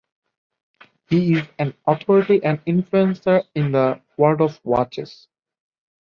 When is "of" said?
4.41-4.59